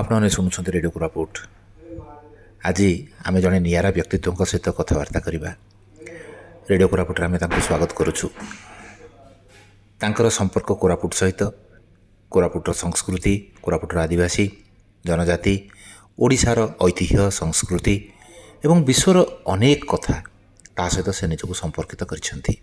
[0.00, 1.32] ଆପଣମାନେ ଶୁଣୁଛନ୍ତି ରେଡ଼ିଓ କୋରାପୁଟ
[2.68, 2.86] ଆଜି
[3.28, 5.50] ଆମେ ଜଣେ ନିଆରା ବ୍ୟକ୍ତିତ୍ୱଙ୍କ ସହିତ କଥାବାର୍ତ୍ତା କରିବା
[6.70, 8.26] ରେଡ଼ିଓ କୋରାପୁଟରେ ଆମେ ତାଙ୍କୁ ସ୍ୱାଗତ କରୁଛୁ
[10.00, 11.40] ତାଙ୍କର ସମ୍ପର୍କ କୋରାପୁଟ ସହିତ
[12.32, 13.32] କୋରାପୁଟର ସଂସ୍କୃତି
[13.64, 14.44] କୋରାପୁଟର ଆଦିବାସୀ
[15.08, 15.54] ଜନଜାତି
[16.24, 17.94] ଓଡ଼ିଶାର ଐତିହ୍ୟ ସଂସ୍କୃତି
[18.64, 19.16] ଏବଂ ବିଶ୍ୱର
[19.54, 20.16] ଅନେକ କଥା
[20.76, 22.54] ତା ସହିତ ସେ ନିଜକୁ ସମ୍ପର୍କିତ କରିଛନ୍ତି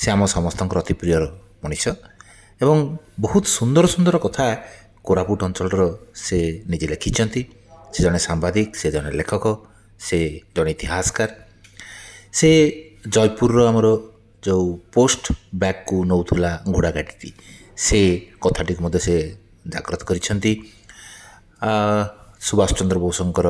[0.00, 1.16] ସେ ଆମ ସମସ୍ତଙ୍କର ଅତି ପ୍ରିୟ
[1.64, 1.84] ମଣିଷ
[2.62, 2.78] ଏବଂ
[3.24, 4.46] ବହୁତ ସୁନ୍ଦର ସୁନ୍ଦର କଥା
[5.08, 5.82] କୋରାପୁଟ ଅଞ୍ଚଳର
[6.26, 6.38] ସେ
[6.72, 7.42] ନିଜେ ଲେଖିଛନ୍ତି
[7.94, 9.44] ସେ ଜଣେ ସାମ୍ବାଦିକ ସେ ଜଣେ ଲେଖକ
[10.06, 10.18] ସେ
[10.56, 11.30] ଜଣେ ଇତିହାସକାର
[12.38, 12.50] ସେ
[13.14, 13.86] ଜୟପୁରର ଆମର
[14.46, 15.24] ଯେଉଁ ପୋଷ୍ଟ
[15.62, 17.30] ବ୍ୟାକ୍କୁ ନେଉଥିଲା ଘୋଡ଼ାଗାଡ଼ିଟି
[17.86, 17.98] ସେ
[18.44, 19.14] କଥାଟିକୁ ମଧ୍ୟ ସେ
[19.74, 20.52] ଜାଗ୍ରତ କରିଛନ୍ତି
[22.48, 23.48] ସୁଭାଷ ଚନ୍ଦ୍ର ବୋଷଙ୍କର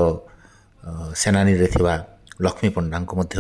[1.23, 1.95] ସେନାନୀରେ ଥିବା
[2.47, 3.37] ଲକ୍ଷ୍ମୀ ପଣ୍ଡାଙ୍କୁ ମଧ୍ୟ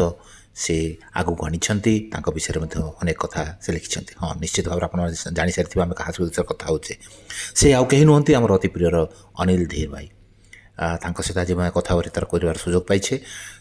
[0.62, 0.74] ସେ
[1.20, 4.98] ଆଗକୁ ଆଣିଛନ୍ତି ତାଙ୍କ ବିଷୟରେ ମଧ୍ୟ ଅନେକ କଥା ସେ ଲେଖିଛନ୍ତି ହଁ ନିଶ୍ଚିତ ଭାବରେ ଆପଣ
[5.38, 6.94] ଜାଣିସାରିଥିବା ଆମେ କାହା ସହିତ କଥା ହେଉଛେ
[7.58, 8.96] ସେ ଆଉ କେହି ନୁହନ୍ତି ଆମର ଅତି ପ୍ରିୟର
[9.42, 10.06] ଅନିଲ ଧୀର ଭାଇ
[11.02, 13.14] ତାଙ୍କ ସହିତ ଆଜି ଆମେ କଥାବାର୍ତ୍ତା କରିବାର ସୁଯୋଗ ପାଇଛେ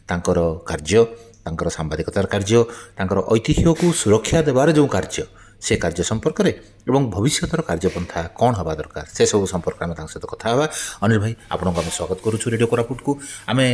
[0.09, 1.01] ତାଙ୍କର କାର୍ଯ୍ୟ
[1.45, 2.59] ତାଙ୍କର ସାମ୍ବାଦିକତାର କାର୍ଯ୍ୟ
[2.97, 5.21] ତାଙ୍କର ଐତିହ୍ୟକୁ ସୁରକ୍ଷା ଦେବାର ଯେଉଁ କାର୍ଯ୍ୟ
[5.67, 6.51] ସେ କାର୍ଯ୍ୟ ସମ୍ପର୍କରେ
[6.89, 10.65] ଏବଂ ଭବିଷ୍ୟତର କାର୍ଯ୍ୟପନ୍ଥା କ'ଣ ହେବା ଦରକାର ସେସବୁ ସମ୍ପର୍କରେ ଆମେ ତାଙ୍କ ସହିତ କଥା ହେବା
[11.03, 13.11] ଅନିଲ ଭାଇ ଆପଣଙ୍କୁ ଆମେ ସ୍ୱାଗତ କରୁଛୁ ରେଡ଼ିଓ କୋରାପୁଟକୁ
[13.51, 13.65] ଆମେ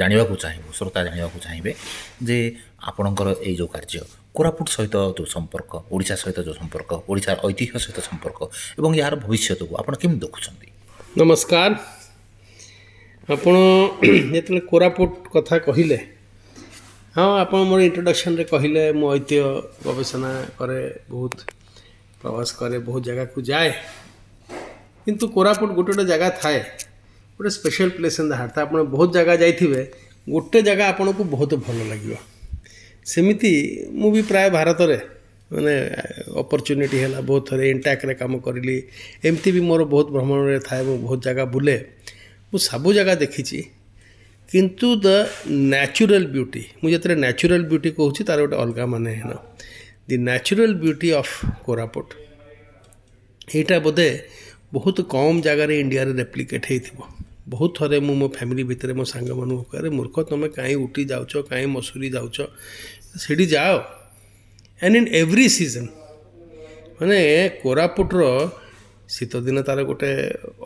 [0.00, 1.72] ଜାଣିବାକୁ ଚାହିଁବୁ ଶ୍ରୋତା ଜାଣିବାକୁ ଚାହିଁବେ
[2.28, 2.38] ଯେ
[2.88, 3.98] ଆପଣଙ୍କର ଏଇ ଯେଉଁ କାର୍ଯ୍ୟ
[4.36, 8.40] କୋରାପୁଟ ସହିତ ଯେଉଁ ସମ୍ପର୍କ ଓଡ଼ିଶା ସହିତ ଯେଉଁ ସମ୍ପର୍କ ଓଡ଼ିଶାର ଐତିହ୍ୟ ସହିତ ସମ୍ପର୍କ
[8.78, 10.66] ଏବଂ ଏହାର ଭବିଷ୍ୟତକୁ ଆପଣ କେମିତି ଦେଖୁଛନ୍ତି
[11.20, 11.70] ନମସ୍କାର
[13.34, 13.54] ଆପଣ
[14.34, 15.98] ଯେତେବେଳେ କୋରାପୁଟ କଥା କହିଲେ
[17.16, 19.48] ହଁ ଆପଣ ମୋର ଇଣ୍ଟ୍ରୋଡକ୍ସନ୍ରେ କହିଲେ ମୁଁ ଐତିହ୍ୟ
[19.86, 20.28] ଗବେଷଣା
[20.60, 20.76] କରେ
[21.12, 21.36] ବହୁତ
[22.22, 23.70] ପ୍ରବାସ କରେ ବହୁତ ଜାଗାକୁ ଯାଏ
[25.06, 26.60] କିନ୍ତୁ କୋରାପୁଟ ଗୋଟେ ଗୋଟେ ଜାଗା ଥାଏ
[27.36, 29.82] ଗୋଟେ special place in the heart ଆପଣ ବହୁତ ଜାଗା ଯାଇଥିବେ
[30.34, 32.14] ଗୋଟେ ଜାଗା ଆପଣଙ୍କୁ ବହୁତ ଭଲ ଲାଗିବ
[33.12, 33.50] ସେମିତି
[34.00, 34.98] ମୁଁ ବି ପ୍ରାୟ ଭାରତରେ
[35.52, 35.74] ମାନେ
[36.42, 38.76] ଅପରଚ୍ୟୁନିଟି ହେଲା ବହୁତ ଥରେ ଇଣ୍ଟାକ୍ରେ କାମ କରିଲି
[39.28, 41.74] ଏମିତି ବି ମୋର ବହୁତ ଭ୍ରମଣରେ ଥାଏ ମୁଁ ବହୁତ ଜାଗା ବୁଲେ
[42.52, 43.58] ମୁଁ ସବୁ ଜାଗା ଦେଖିଛି
[44.52, 45.08] କିନ୍ତୁ ଦ
[45.72, 49.32] ନ୍ୟାଚୁରାଲ୍ ବ୍ୟୁଟି ମୁଁ ଯେତେବେଳେ ନ୍ୟାଚୁରାଲ୍ ବ୍ୟୁଟି କହୁଛି ତା'ର ଗୋଟେ ଅଲଗା ମାନେ ହେନ
[50.08, 51.32] the natural beauty of
[51.66, 52.06] Koraput
[53.58, 54.08] ଏଇଟା ବୋଧେ
[54.76, 56.98] ବହୁତ କମ୍ ଜାଗାରେ ଇଣ୍ଡିଆରେ ରେପ୍ଲିକେଟ୍ ହେଇଥିବ
[57.52, 61.66] ବହୁତ ଥରେ ମୁଁ ମୋ ଫ୍ୟାମିଲି ଭିତରେ ମୋ ସାଙ୍ଗମାନଙ୍କୁ କହେ ମୂର୍ଖ ତୁମେ କାହିଁ ଉଟି ଯାଉଛ କାହିଁ
[61.76, 62.36] ମସୁରୀ ଯାଉଛ
[63.24, 63.72] ସେଠି ଯାଅ
[64.84, 65.90] ଆଣ୍ଡ ଇନ୍ ଏଭ୍ରି ସିଜନ୍
[66.98, 67.18] ମାନେ
[67.62, 68.22] କୋରାପୁଟର
[69.14, 70.10] ଶୀତଦିନ ତା'ର ଗୋଟେ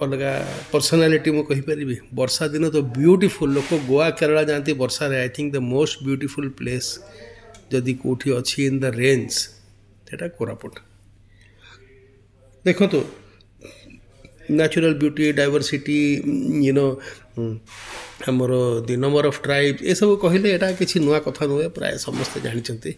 [0.05, 0.33] ଅଲଗା
[0.73, 5.59] ପର୍ସନାଲିଟି ମୁଁ କହିପାରିବି ବର୍ଷା ଦିନ ତ ବ୍ୟୁଟିଫୁଲ୍ ଲୋକ ଗୋଆ କେରଳ ଯାଆନ୍ତି ବର୍ଷାରେ I think the
[5.73, 6.89] most beautiful place
[7.75, 9.27] ଯଦି କେଉଁଠି ଅଛି ଇନ୍ ଦ ରେଞ୍ଜ
[10.07, 10.75] ସେଇଟା କୋରାପୁଟ
[12.67, 12.99] ଦେଖନ୍ତୁ
[14.59, 15.99] ନ୍ୟାଚୁରାଲ୍ ବ୍ୟୁଟି ଡାଇଭର୍ସିଟି
[16.67, 16.87] ୟୁନୋ
[18.31, 18.53] ଆମର
[18.89, 22.91] ଦି ନମ୍ବର ଅଫ୍ ଟ୍ରାଇବ୍ ଏସବୁ କହିଲେ ଏଇଟା କିଛି ନୂଆ କଥା ନୁହେଁ ପ୍ରାୟ ସମସ୍ତେ ଜାଣିଛନ୍ତି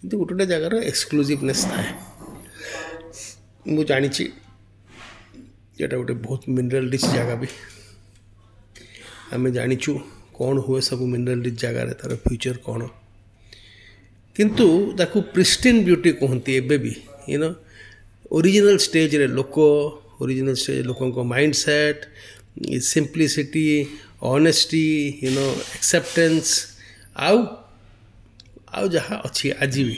[0.00, 1.88] କିନ୍ତୁ ଗୋଟେ ଗୋଟେ ଜାଗାର ଏକ୍ସକ୍ଲୁଜିଭନେସ୍ ଥାଏ
[3.74, 4.24] ମୁଁ ଜାଣିଛି
[5.78, 7.48] ଯେଉଁଟା ଗୋଟେ ବହୁତ ମିନେରାଲ୍ ରିଚ୍ ଜାଗା ବି
[9.36, 9.92] ଆମେ ଜାଣିଛୁ
[10.38, 12.80] କ'ଣ ହୁଏ ସବୁ ମିନେରାଲ୍ ରିଚ୍ ଜାଗାରେ ତା'ର ଫ୍ୟୁଚର୍ କ'ଣ
[14.38, 14.66] କିନ୍ତୁ
[15.00, 16.92] ତାକୁ ପ୍ରିଷ୍ଟିନ୍ ବ୍ୟୁଟି କୁହନ୍ତି ଏବେ ବି
[17.30, 17.50] ୟୁନୋ
[18.36, 19.56] ଓରିଜିନାଲ୍ ଷ୍ଟେଜ୍ରେ ଲୋକ
[20.22, 21.16] ଓରିଜିନାଲ୍ ଷ୍ଟେଜ୍ ଲୋକଙ୍କ
[21.64, 22.00] mindset
[22.92, 23.66] simplicity
[24.32, 24.84] honesty
[25.24, 25.46] you know
[25.76, 26.48] acceptance
[27.26, 27.36] ଆଉ
[28.78, 29.96] ଆଉ ଯାହା ଅଛି ଆଜି ବି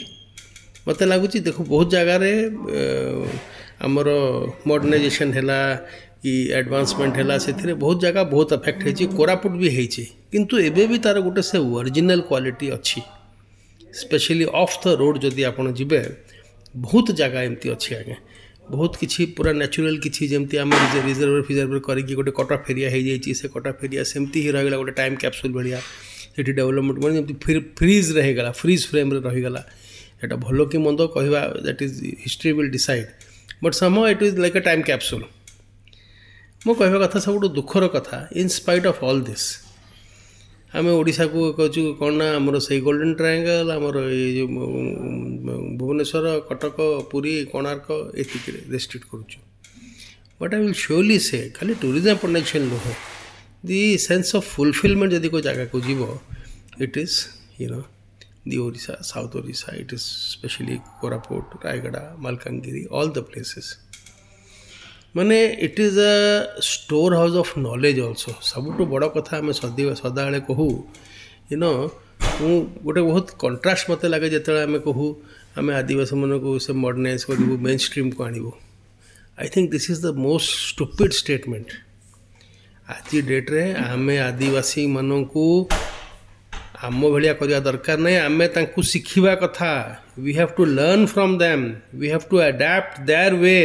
[0.85, 2.31] ମୋତେ ଲାଗୁଛି ଦେଖୁ ବହୁତ ଜାଗାରେ
[3.87, 4.09] ଆମର
[4.69, 5.57] ମଡ଼ର୍ଣ୍ଣାଇଜେସନ୍ ହେଲା
[6.23, 10.03] କି ଆଡ଼ଭାନ୍ସମେଣ୍ଟ ହେଲା ସେଥିରେ ବହୁତ ଜାଗା ବହୁତ ଆଫେକ୍ଟ ହେଇଛି କୋରାପୁଟ ବି ହେଇଛି
[10.33, 12.99] କିନ୍ତୁ ଏବେ ବି ତା'ର ଗୋଟେ ସେ ଓରିଜିନାଲ୍ କ୍ୱାଲିଟି ଅଛି
[14.01, 15.99] ସ୍ପେଶିଆଲି ଅଫ୍ ଦ ରୋଡ଼ ଯଦି ଆପଣ ଯିବେ
[16.87, 18.17] ବହୁତ ଜାଗା ଏମିତି ଅଛି ଆଜ୍ଞା
[18.75, 20.75] ବହୁତ କିଛି ପୁରା ନ୍ୟାଚୁରାଲ୍ କିଛି ଯେମିତି ଆମେ
[21.09, 25.15] ରିଜର୍ଭର ଫିଜର୍ଭର କରିକି ଗୋଟେ କଟକ ଫେରିଆ ହେଇଯାଇଛି ସେ କଟକ ଫେରିଆ ସେମିତି ହିଁ ରହିଗଲା ଗୋଟେ ଟାଇମ୍
[25.23, 25.77] କ୍ୟାପସୁଲ୍ ଭଳିଆ
[26.35, 27.35] ସେଠି ଡେଭଲପମେଣ୍ଟ ମାନେ ଯେମିତି
[27.79, 29.61] ଫ୍ରିଜ୍ରେ ହେଇଗଲା ଫ୍ରିଜ୍ ଫ୍ରେମ୍ରେ ରହିଗଲା
[30.21, 33.07] ଏଇଟା ଭଲ କି ମନ୍ଦ କହିବା that is history will decide
[33.63, 35.23] but ସମୟ it is like a time capsule
[36.67, 39.45] ମୁଁ କହିବା କଥା ସବୁଠୁ ଦୁଃଖର କଥା ଇନ୍ସ୍ପାଇଟ୍ ଅଫ୍ ଅଲ୍ ଦିସ୍
[40.79, 44.65] ଆମେ ଓଡ଼ିଶାକୁ କହୁଛୁ କ'ଣ ନା ଆମର ସେଇ ଗୋଲ୍ଡେନ୍ ଟ୍ରାଏଙ୍ଗଲ୍ ଆମର ଏଇ ଯେଉଁ
[45.79, 46.79] ଭୁବନେଶ୍ୱର କଟକ
[47.11, 47.87] ପୁରୀ କୋଣାର୍କ
[48.25, 49.39] ଏତିକିରେ ରେଷ୍ଟ୍ରିକ୍ଟ କରୁଛୁ
[50.39, 52.93] ବଟ୍ ଆଇ ୱିଲ୍ ସିଓରଲି ସେ ଖାଲି ଟୁରିଜମ୍ ପୋଟେନ୍ସିଆଲ୍ ନୁହଁ
[53.69, 56.03] ଦି ସେନ୍ସ ଅଫ୍ ଫୁଲଫିଲମେଣ୍ଟ ଯଦି କେଉଁ ଜାଗାକୁ ଯିବ
[56.85, 57.15] it is
[57.59, 57.81] you know
[58.45, 63.77] the Orissa, South Orissa, it is especially Koraput, Raigada, Malkangiri, all the places.
[65.17, 66.61] माने it is a
[67.15, 70.67] storehouse of knowledge also सब बड़ कथा आम सद सदा बेले कहू
[71.51, 71.71] यू नो
[72.41, 72.47] मु
[72.85, 75.05] गोटे बहुत कंट्रास्ट मत लगे जो आम कहू
[75.59, 78.47] आम आदिवासी मन को से कर मेन स्ट्रीम को आणव
[79.43, 81.71] I think this is the most stupid statement
[82.95, 85.11] आज डेट्रे आम आदिवासी मान
[86.83, 89.73] आम भाया करवा दरकार नहीं आम शिखा कथा
[90.25, 91.65] we have to learn from them
[92.01, 93.57] we have to adapt their way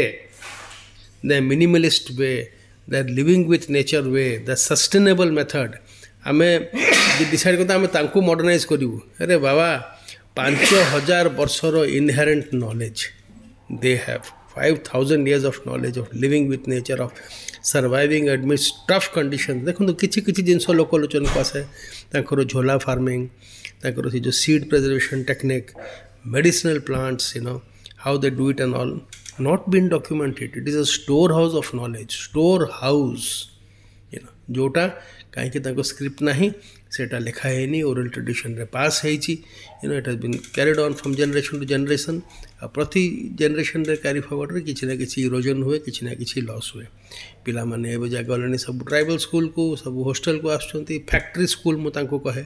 [1.27, 2.31] the minimalist way
[2.93, 5.77] that living with nature way the sustainable method
[6.33, 6.43] आम
[7.31, 9.71] डिसाइड करता आम तुम मडर्णाइज करूँ अरे बाबा
[10.37, 13.07] पांच हजार बर्षर inherent knowledge
[13.87, 14.21] they have
[14.57, 17.21] five thousand years of knowledge of living with nature of
[17.73, 21.61] surviving amidst tough condition ଦେଖନ୍ତୁ କିଛି କିଛି ଜିନିଷ ଲୋକ ଲୋଚନକୁ ଆସେ
[22.13, 23.23] ତାଙ୍କର ଝୋଲା ଫାର୍ମିଂ
[23.85, 25.69] ତାଙ୍କର ସେ ଯେଉଁ seed preservation technique
[26.35, 27.55] medicinal plants you know
[28.05, 28.95] how they do it and all
[29.49, 33.27] not been documented it is a store house of knowledge store house
[34.57, 34.85] ଯେଉଁଟା
[35.35, 36.49] କାହିଁକି ତାଙ୍କ ସ୍କ୍ରିପ୍ଟ ନାହିଁ
[36.95, 39.33] ସେଇଟା ଲେଖା ହେଇନି ଓରାଲ ଟ୍ରେଡିସନରେ ପାସ୍ ହେଇଛି
[39.81, 42.19] you know it has been carried on from generation to generation
[42.57, 43.01] ପ୍ରତି
[43.39, 46.87] ଜେନେରେସନ୍ରେ କ୍ୟାରି ଫରୱାର୍ଡ଼ରେ କିଛି ନା କିଛି ଇରୋଜନ୍ ହୁଏ କିଛି ନା କିଛି ଲସ୍ ହୁଏ
[47.49, 52.45] ପିଲାମାନେ ଏବେ ଜାଗଲେଣି ସବୁ ଟ୍ରାଇବାଲ୍ ସ୍କୁଲ୍କୁ ସବୁ ହଷ୍ଟେଲ୍କୁ ଆସୁଛନ୍ତି ଫ୍ୟାକ୍ଟ୍ରି ସ୍କୁଲ୍ ମୁଁ ତାଙ୍କୁ କହେ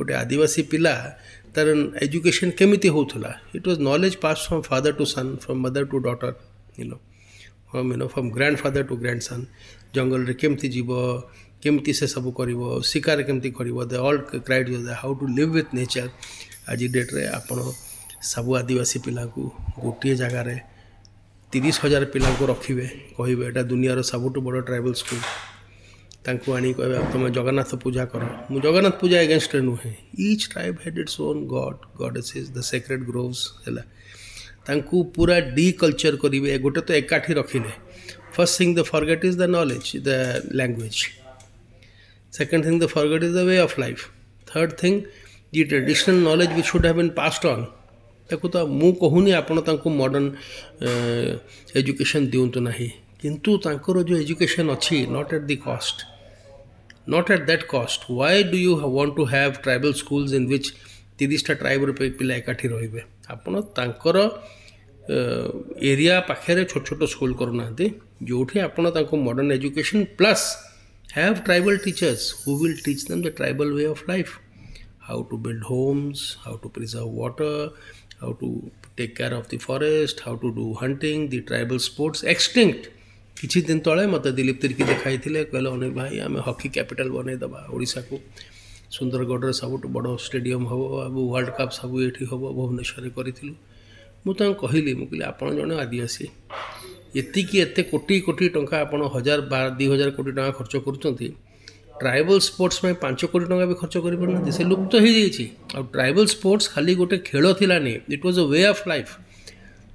[0.00, 0.92] ଗୋଟେ ଆଦିବାସୀ ପିଲା
[1.56, 1.68] ତାର
[2.06, 6.36] ଏଜୁକେସନ୍ କେମିତି ହେଉଥିଲା it was knowledge pass from father to son from mother to daughter
[6.78, 6.96] you know
[7.70, 8.28] from you know from
[8.64, 8.94] grandfather to
[9.28, 9.42] grandson
[9.96, 10.90] ଜଙ୍ଗଲରେ କେମିତି ଯିବ
[11.62, 12.60] କେମିତି ସେ ସବୁ କରିବ
[12.92, 14.70] ଶିକାର କେମିତି କରିବ they all cried
[15.00, 16.10] how to live with nature
[16.72, 17.58] ଆଜି ଡେଟ୍ରେ ଆପଣ
[18.26, 19.42] ସବୁ ଆଦିବାସୀ ପିଲାଙ୍କୁ
[19.82, 20.54] ଗୋଟିଏ ଜାଗାରେ
[21.52, 22.86] ତିରିଶ ହଜାର ପିଲାଙ୍କୁ ରଖିବେ
[23.18, 25.22] କହିବେ ଏଇଟା ଦୁନିଆର ସବୁଠୁ ବଡ଼ ଟ୍ରାଇବାଲ୍ ସ୍କୁଲ୍
[26.26, 29.92] ତାଙ୍କୁ ଆଣି କହିବେ ତୁମେ ଜଗନ୍ନାଥ ପୂଜା କର ମୁଁ ଜଗନ୍ନାଥ ପୂଜା ଏଗେନଷ୍ଟରେ ନୁହେଁ
[30.30, 31.40] each tribe had its own
[32.00, 33.82] god is the sacred groves ହେଲା
[34.68, 37.72] ତାଙ୍କୁ ପୁରା ଡି କଲଚର୍ କରିବେ ଗୋଟେ ତ ଏକାଠି ରଖିଲେ
[38.34, 40.10] first thing the forget is the knowledge the
[40.58, 41.00] language
[42.36, 44.02] second thing the forget is the way of life
[44.52, 45.00] third thing
[45.56, 47.60] the traditional knowledge be should have been passed on
[48.30, 50.28] ତାକୁ ତ ମୁଁ କହୁନି ଆପଣ ତାଙ୍କୁ ମଡ଼ର୍ଣ୍ଣ
[51.80, 52.88] ଏଜୁକେସନ୍ ଦିଅନ୍ତୁ ନାହିଁ
[53.22, 55.96] କିନ୍ତୁ ତାଙ୍କର ଯେଉଁ ଏଜୁକେସନ୍ ଅଛି not at the cost
[57.12, 60.66] not at that cost why do you want to have tribal schools in which
[61.18, 61.88] ତିରିଶଟା ଟ୍ରାଇବ୍ର
[62.18, 63.00] ପିଲା ଏକାଠି ରହିବେ
[63.34, 64.16] ଆପଣ ତାଙ୍କର
[65.92, 67.86] ଏରିଆ ପାଖରେ ଛୋଟ ଛୋଟ ସ୍କୁଲ୍ କରୁନାହାନ୍ତି
[68.28, 70.44] ଯେଉଁଠି ଆପଣ ତାଙ୍କୁ modern education plus
[71.16, 74.32] have tribal teachers who will teach them the tribal way of life
[75.08, 77.52] how to build homes, how to preserve water,
[78.20, 82.88] how to take care of the forest, how to do hunting, the tribal sports, extinct.
[83.40, 88.14] କିଛି ଦିନ ତଳେ ମୋତେ ଦିଲ୍ଲୀପ ତିର୍କି ଦେଖାଇଥିଲେ କହିଲେ ଅନେକ ଭାଇ ଆମେ hockey capital ବନେଇଦେବା ଓଡ଼ିଶାକୁ
[88.96, 93.52] ସୁନ୍ଦରଗଡ଼ରେ ସବୁଠୁ ବଡ଼ ଷ୍ଟାଡ଼ିୟମ୍ ହେବ ଆଉ ୱାର୍ଲଡ଼ କପ୍ ସବୁ ଏଠି ହେବ ଭୁବନେଶ୍ୱରରେ କରିଥିଲୁ
[94.24, 96.24] ମୁଁ ତାଙ୍କୁ କହିଲି ମୁଁ କହିଲି ଆପଣ ଜଣେ ଆଦିବାସୀ
[97.20, 101.28] ଏତିକି ଏତେ କୋଟି କୋଟି ଟଙ୍କା ଆପଣ ହଜାର ବା ଦୁଇ ହଜାର କୋଟି ଟଙ୍କା ଖର୍ଚ୍ଚ କରୁଛନ୍ତି
[102.02, 105.44] ট্রাইବାଲ ସ୍ପୋର୍ଟସ୍ ପାଇଁ ପାଞ୍ଚ କୋଟି ଟଙ୍କା ବି ଖର୍ଚ୍ଚ କରିପାରୁନାହାନ୍ତି ସେ ଲୁପ୍ତ ହେଇଯାଇଛି
[105.78, 109.10] ଆଉ ଟ୍ରାଇବାଲ ସ୍ପୋର୍ଟସ୍ ଖାଲି ଗୋଟେ ଖେଳ ଥିଲାନି it was a way of life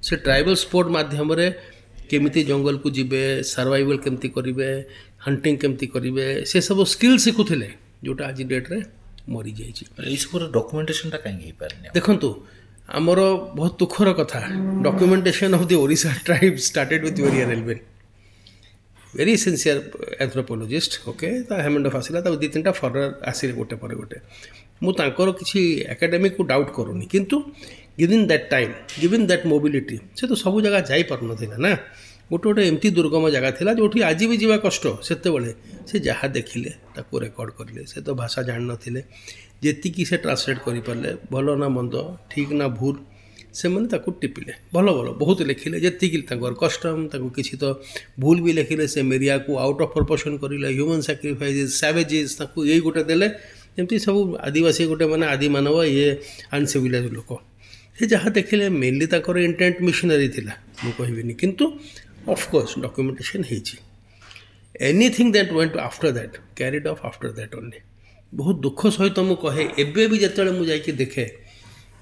[0.08, 1.46] ସେ ଟ୍ରାଇବାଲ ସ୍ପୋର୍ଟ ମାଧ୍ୟମରେ
[2.10, 3.22] କେମିତି ଜଙ୍ଗଲକୁ ଯିବେ
[3.54, 4.68] ସର୍ଭାଇଭାଲ୍ କେମିତି କରିବେ
[5.26, 7.68] ହଣ୍ଟିଂ କେମିତି କରିବେ ସେସବୁ ସ୍କିଲ୍ ଶିଖୁଥିଲେ
[8.06, 8.78] ଯେଉଁଟା ଆଜି ଡେଟ୍ରେ
[9.34, 12.28] ମରିଯାଇଛି ଏଇସବୁର ଡକୁମେଣ୍ଟେସନ୍ଟା କାହିଁକି ହେଇପାରୁନି ଦେଖନ୍ତୁ
[12.98, 13.20] ଆମର
[13.58, 14.40] ବହୁତ ଦୁଃଖର କଥା
[14.86, 17.76] documentation of the Odisha tribe started with Verrier Elwin
[19.18, 19.80] very sincere
[20.24, 24.16] anthropologist okay ତା ହେମେଣ୍ଡ ଆସିଲା ତାକୁ ଦୁଇ ତିନିଟା ଫର୍ଡ଼ର ଆସିଲେ ଗୋଟେ ପରେ ଗୋଟେ
[24.84, 25.60] ମୁଁ ତାଙ୍କର କିଛି
[25.94, 27.36] ଏକାଡେମିକୁ ଡାଉଟ୍ କରୁନି କିନ୍ତୁ
[28.00, 31.72] given that time given that mobility ସେ ତ ସବୁ ଜାଗା ଯାଇପାରୁନଥିଲା ନା
[32.30, 35.50] ଗୋଟେ ଗୋଟେ ଏମିତି ଦୁର୍ଗମ ଜାଗା ଥିଲା ଯେଉଁଠି ଆଜି ବି ଯିବା କଷ୍ଟ ସେତେବେଳେ
[35.88, 39.00] ସେ ଯାହା ଦେଖିଲେ ତାକୁ ରେକର୍ଡ଼ କରିଲେ ସେ ତ ଭାଷା ଜାଣିନଥିଲେ
[39.64, 41.94] ଯେତିକି ସେ ଟ୍ରାନ୍ସଲେଟ୍ କରିପାରିଲେ ଭଲ ନା ମନ୍ଦ
[42.32, 42.98] ଠିକ୍ ନା ଭୁଲ୍
[43.60, 47.64] ସେମାନେ ତାକୁ ଟିପିଲେ ଭଲ ଭଲ ବହୁତ ଲେଖିଲେ ଯେତିକି ତାଙ୍କର କଷ୍ଟମ୍ ତାଙ୍କୁ କିଛି ତ
[48.22, 53.02] ଭୁଲ ବି ଲେଖିଲେ ସେ ମେରିଆକୁ ଆଉଟ୍ ଅଫ୍ ପ୍ରପୋର୍ସନ୍ କରିଲେ ହ୍ୟୁମାନ୍ ସାକ୍ରିଫାଇଜେସ୍ ସାଭେଜେସ୍ ତାଙ୍କୁ ଏଇ ଗୋଟେ
[53.10, 53.28] ଦେଲେ
[53.76, 56.08] ଯେମିତି ସବୁ ଆଦିବାସୀ ଗୋଟେ ମାନେ ଆଦିମାନବ ଇଏ
[56.56, 57.30] ଆନସିଭିଲାଇଜ୍ ଲୋକ
[57.98, 60.52] ସେ ଯାହା ଦେଖିଲେ ମେନ୍ଲି ତାଙ୍କର ଇଣ୍ଟେଣ୍ଟ ମିଶନାରୀ ଥିଲା
[60.82, 61.64] ମୁଁ କହିବିନି କିନ୍ତୁ
[62.34, 63.76] ଅଫକୋର୍ସ ଡକ୍ୟୁମେଣ୍ଟେସନ୍ ହେଇଛି
[64.90, 67.78] anything that went after that carried of after that only
[68.38, 71.24] ବହୁତ ଦୁଃଖ ସହିତ ମୁଁ କହେ ଏବେ ବି ଯେତେବେଳେ ମୁଁ ଯାଇକି ଦେଖେ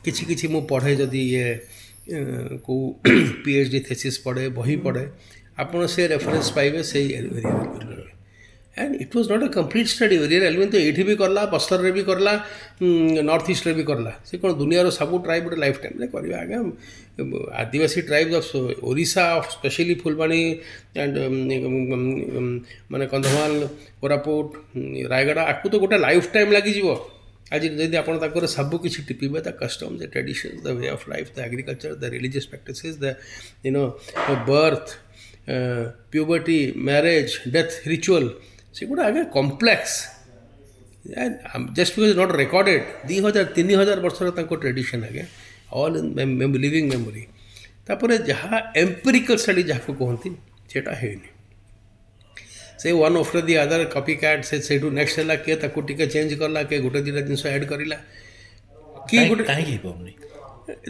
[0.05, 1.47] କିଛି କିଛି ମୁଁ ପଢ଼େ ଯଦି ଇଏ
[2.67, 2.79] କେଉଁ
[3.45, 5.05] ପି ଏଚ୍ ଡି ଥେସିସ୍ ପଢ଼େ ବହି ପଢ଼େ
[5.65, 7.49] ଆପଣ ସେ ରେଫରେନ୍ସ ପାଇବେ ସେଇ ଏରିଆରେ
[8.83, 12.33] and it was not a complete study ଏରିଆରେ ତ ଏଇଠି ବି କଲା ବସ୍ତରରେ ବି କଲା
[13.31, 16.61] ନର୍ଥ ଇଷ୍ଟରେ ବି କଲା ସେ କ'ଣ ଦୁନିଆର ସବୁ ଗୋଟେ ଲାଇଫ୍ ଟାଇମ୍ରେ କରିବା ଆଜ୍ଞା
[17.63, 18.51] Adivasi tribe of
[18.91, 20.41] Odisha of specially Phulbani
[21.03, 21.17] and
[22.93, 23.51] ମାନେ କନ୍ଧମାଳ
[24.03, 24.45] କୋରାପୁଟ
[25.15, 26.87] ରାୟଗଡ଼ା ଆକୁ ତ ଗୋଟେ ଲାଇଫ୍ ଟାଇମ୍ ଲାଗିଯିବ
[27.57, 31.29] ଆଜି ଯଦି ଆପଣ ତାଙ୍କର ସବୁ କିଛି ଟିପିବେ the custom the traditions the way of life
[31.37, 33.07] the agriculture the religious practices the
[33.67, 33.85] you know
[34.51, 34.85] birth
[36.13, 38.29] puberty marriage death ritual
[38.79, 39.93] ସେଗୁଡ଼ା ଆଗେ complex
[41.79, 45.25] just because not recorded ଦୁଇ ହଜାର ତିନି ହଜାର ବର୍ଷର ତାଙ୍କ ଟ୍ରେଡ଼ିସନ୍ ଆଜ୍ଞା
[45.81, 47.25] ଅଲ୍ ଇନ୍ ଲିଭିଂ ମେମୋରି
[47.89, 48.55] ତାପରେ ଯାହା
[48.85, 50.29] ଏମ୍ପିରିକାଲ୍ ଷ୍ଟଡି ଯାହାକୁ କୁହନ୍ତି
[50.73, 51.29] ସେଇଟା ହେଇନି
[52.81, 53.85] ସେ one after the other
[54.25, 57.67] copycat ସେ ସେଇଠୁ ନେକ୍ସଟ୍ ହେଲା କିଏ ତାକୁ ଟିକେ ଚେଞ୍ଜ କଲା କିଏ ଗୋଟେ ଦୁଇଟା ଜିନିଷ ଆଡ଼୍
[57.73, 57.97] କରିଲା
[59.11, 60.13] କି ଗୋଟେ କାହିଁକି ହେଇପାରୁନି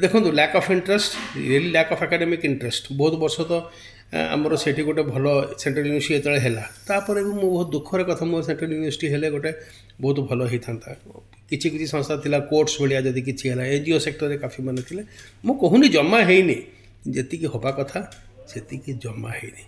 [0.02, 1.10] ଦେଖନ୍ତୁ lack of interest
[1.44, 3.52] really lack of academic interest ବହୁତ ବର୍ଷ ତ
[4.34, 5.24] ଆମର ସେଠି ଗୋଟେ ଭଲ
[5.60, 9.50] ସେଣ୍ଟ୍ରାଲ ୟୁନିଭର୍ସିଟି ଯେତେବେଳେ ହେଲା ତାପରେ ବି ମୁଁ ବହୁତ ଦୁଃଖର କଥା ମୁଁ ସେଣ୍ଟ୍ରାଲ ୟୁନିଭର୍ସିଟି ହେଲେ ଗୋଟେ
[10.04, 10.88] ବହୁତ ଭଲ ହେଇଥାନ୍ତା
[11.48, 15.02] କିଛି କିଛି ସଂସ୍ଥା ଥିଲା କୋର୍ଟସ୍ ଭଳିଆ ଯଦି କିଛି ହେଲା ଏନ୍ ଜି ଓ ସେକ୍ଟରରେ କାଫିମାନେ ଥିଲେ
[15.46, 16.58] ମୁଁ କହୁନି ଜମା ହେଇନି
[17.16, 18.00] ଯେତିକି ହେବା କଥା
[18.52, 19.62] ସେତିକି ଜମା ହେଇନି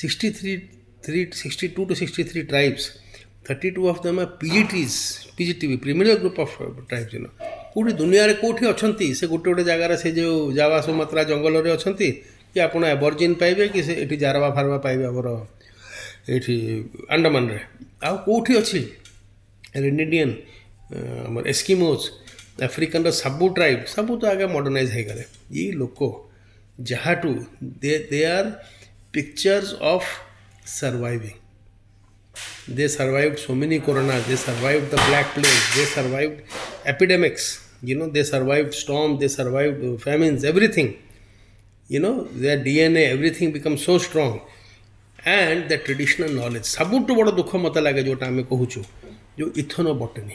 [0.00, 0.52] sixty three
[1.06, 2.88] three sixty two two sixty three tribes
[3.48, 4.94] thirty two of them PGTs
[5.38, 7.20] PGT primitive group of tribes you
[7.74, 10.26] caught दुनिया में कौटी अच्छा से गोटे गोटे जगार से जो
[10.60, 15.28] जावा सुमात्रा जंगल अच्छा कि आप एवर्जिन पाइबे कि जारवा फारवा पाइबे आमर
[16.28, 16.76] ये
[17.16, 17.50] आंडमान
[18.10, 18.78] आठी अच्छी
[19.80, 20.30] इंडियन
[21.28, 22.10] आम एस्किमोज
[22.70, 25.24] आफ्रिकन रु ट्राइब सब तो आगे मडर्णाइज हो गले
[25.60, 26.04] ये लोक
[26.92, 27.34] जहाँ to
[27.86, 28.50] they are
[29.18, 30.25] pictures of
[30.66, 31.34] surviving.
[32.68, 36.42] They survived so many coronas, they survived the Black Plague, they survived
[36.84, 40.98] epidemics, you know, they survived storm, they survived famines, everything.
[41.88, 44.38] You know, their DNA, everything becomes so strong.
[45.28, 48.66] And the traditional knowledge सबुठ बड़ दुख मत लगे जोटा आम कहूँ
[49.38, 50.34] जो इथोनो बटनी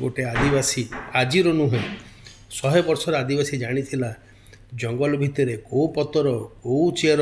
[0.00, 0.84] गोटे आदिवासी
[1.22, 1.80] आज नुहे
[2.60, 3.82] शहे वर्षर आदिवासी जाणी
[4.82, 6.28] जंगल भितर कौ पतर
[6.62, 7.20] कौ चेर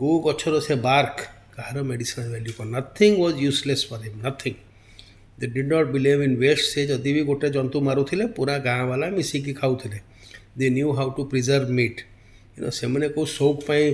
[0.00, 1.16] କୋଉ ଗଛର ସେ ବାର୍କ
[1.56, 4.56] କାହାର ମେଡ଼ିସିନାଲ୍ ଭ୍ୟାଲ୍ୟୁ କ'ଣ Nothing was useless for him nothing
[5.40, 9.52] they did not believe in waste ସେ ଯଦି ବି ଗୋଟେ ଜନ୍ତୁ ମାରୁଥିଲେ ପୁରା ଗାଁବାଲା ମିଶିକି
[9.60, 9.98] ଖାଉଥିଲେ
[10.60, 11.98] they knew how to preserve meat
[12.80, 13.84] ସେମାନେ କେଉଁ ସଉକ ପାଇଁ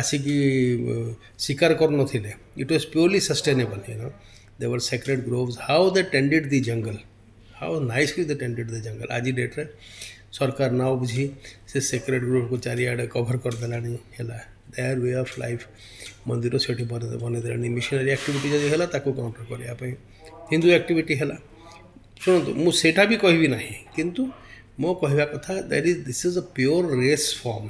[0.00, 0.36] ଆସିକି
[1.44, 2.32] ଶିକାର କରୁନଥିଲେ
[2.62, 4.08] it was purely sustainable you know
[4.60, 6.96] they were sacred groves how they tended the ଜଙ୍ଗଲ
[7.60, 9.64] ହାଉ ନାଇସ୍ଲି ଦେ ଟେଣ୍ଡେଡ୍ ଦି ଜଙ୍ଗଲ ଆଜି ଡେଟ୍ରେ
[10.38, 11.24] ସରକାର ନ ବୁଝି
[11.70, 14.38] ସେ ସେକ୍ରେଟ୍ ଗ୍ରୋଭ୍କୁ ଚାରିଆଡ଼େ କଭର୍ କରିଦେଲାଣି ହେଲା
[14.76, 15.66] देयर वे ऑफ लाइफ
[16.28, 19.94] मंदिर से बनेदे मिशनरी एक्टिविट जब है काउंटर करवाई
[20.52, 21.36] हिंदू एक्टिविट है
[22.24, 23.44] शुणु मुझे भी कह
[23.98, 24.04] कि
[24.80, 27.68] मो कह कथा that is this is a pure race form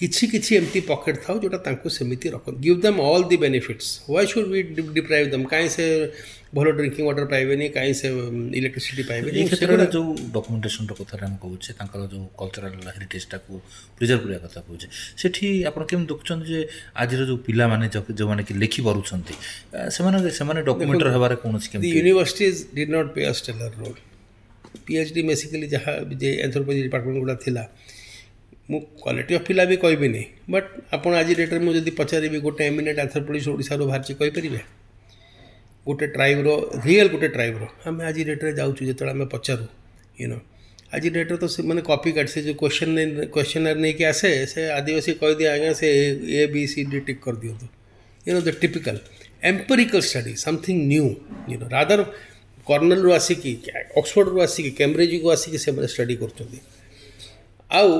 [0.00, 4.46] किसी किसी एमती पकेट था जोटा सेमती रख give them all the benefits why should
[4.52, 4.62] we
[4.98, 5.86] deprive them कहीं से
[6.56, 8.08] ଭଲ ଡ୍ରିଙ୍କିଂ ୱାଟର୍ ପାଇବେନି କାହିଁ ସେ
[8.58, 13.52] ଇଲେକ୍ଟ୍ରିସିଟି ପାଇବେନି ସେଗୁଡ଼ା ଯେଉଁ ଡକ୍ୟୁମେଣ୍ଟେସନ୍ର କଥାରେ ଆମେ କହୁଛେ ତାଙ୍କର ଯେଉଁ କଲଚରାଲ୍ ହେରିଟେଜ୍ଟାକୁ
[13.98, 14.86] ପ୍ରିଜର୍ଭ କରିବା କଥା କହୁଛେ
[15.22, 16.60] ସେଠି ଆପଣ କେମିତି ଦେଖୁଛନ୍ତି ଯେ
[17.02, 19.34] ଆଜିର ଯେଉଁ ପିଲାମାନେ ଯେଉଁମାନେ କି ଲେଖିପାରୁଛନ୍ତି
[19.96, 23.98] ସେମାନେ ସେମାନେ ଡକ୍ୟୁମେଣ୍ଟର ହେବାରେ କୌଣସି କେମିତି universities did not pay stellar role
[24.84, 25.92] P H D basically ଯାହା
[26.22, 27.62] ଯେ ଆନ୍ଥ୍ରୋପୋଲୋଜି ଡିପାର୍ଟମେଣ୍ଟ ଗୁଡ଼ା ଥିଲା
[28.72, 30.22] ମୁଁ କ୍ୱାଲିଟି ଅଫ୍ ପିଲା ବି କହିବିନି
[30.54, 34.62] ବଟ୍ ଆପଣ ଆଜି ଡେଟ୍ରେ ମୁଁ ଯଦି ପଚାରିବି ଗୋଟେ ଏମିନେଟ୍ ଆନ୍ଥ୍ରୋପୋଲୋଜିଷ୍ଟ ଓଡ଼ିଶାରୁ ବାହାରିଛି କହିପାରିବେ
[35.86, 36.48] ଗୋଟେ ଟ୍ରାଇବ୍ର
[36.86, 39.64] ରିଏଲ୍ ଗୋଟେ ଟ୍ରାଇବ୍ର ଆମେ ଆଜି ଡେଟ୍ରେ ଯାଉଛୁ ଯେତେବେଳେ ଆମେ ପଚାରୁ
[40.20, 40.38] ୟୁନୋ
[40.96, 42.94] ଆଜି ଡେଟ୍ରେ ତ ସେମାନେ କପି କାଟ୍ ସେ ଯେଉଁ କ୍ୱେଶ୍ଚନ୍
[43.34, 45.86] କ୍ୱେଶ୍ଚନାର୍ ନେଇକି ଆସେ ସେ ଆଦିବାସୀ କହିଦିଏ ଆଜ୍ଞା ସେ
[46.40, 47.66] ଏ ବି ସି ଡି ଟିକ୍ କରିଦିଅନ୍ତୁ
[48.26, 49.00] you know the typical
[49.50, 51.04] empirical study something new
[51.50, 52.00] you know rather
[52.68, 53.52] କର୍ଣ୍ଣେଲରୁ ଆସିକି
[53.98, 56.58] ଅକ୍ସଫୋର୍ଡ଼ରୁ ଆସିକି କ୍ୟାମ୍ବ୍ରିଜକୁ ଆସିକି ସେମାନେ ଷ୍ଟଡି କରୁଛନ୍ତି
[57.78, 57.90] ଆଉ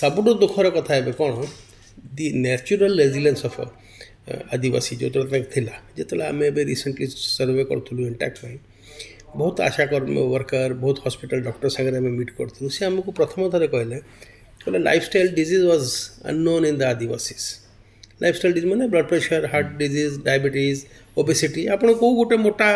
[0.00, 1.32] ସବୁଠୁ ଦୁଃଖର କଥା ଏବେ କ'ଣ
[2.16, 3.58] ଦି ନ୍ୟାଚୁରାଲ୍ ରେଜିଲେନ୍ସ ଅଫ୍
[4.54, 7.06] આદિવાસી જ્યોતિર્થ થયેલા જેટલા અમે બે રિસન્ટલી
[7.36, 8.38] સર્વે કરતું ઇન્ટાક્ટ
[9.40, 13.98] ବହୁତ ଆଶାକର୍ମୀ ୱାର୍କର୍ ବହୁତ ହସ୍ପିଟାଲ ଡକ୍ଟର ସାଙ୍ଗରେ ଆମେ ମିଟ୍ କରିଥିଲୁ ସେ ଆମକୁ ପ୍ରଥମ ଥରେ କହିଲେ
[14.62, 15.88] କହିଲେ lifestyle disease was
[16.30, 17.46] unknown in the Adivasis
[18.22, 20.80] lifestyle disease ମାନେ blood pressure heart disease diabetes
[21.20, 22.68] obesity ଆପଣ କେଉଁ ଗୋଟେ ମୋଟା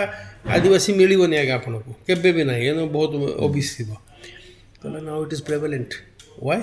[0.56, 3.12] ଆଦିବାସୀ ମିଳିବନି ଆଜ୍ଞା ଆପଣଙ୍କୁ କେବେ ବି ନାହିଁ ଏନ ବହୁତ
[3.46, 3.90] ଓବିସି ଥିବ
[4.80, 5.90] କହିଲେ now it is prevalent
[6.46, 6.60] why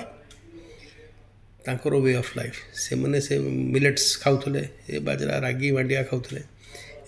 [1.69, 3.33] ତାଙ୍କର ୱେ ଅଫ୍ ଲାଇଫ୍ ସେମାନେ ସେ
[3.73, 4.61] ମିଲେଟ୍ସ ଖାଉଥିଲେ
[4.91, 6.41] ଏ ବାଜରା ରାଗି ମାଣ୍ଡିଆ ଖାଉଥିଲେ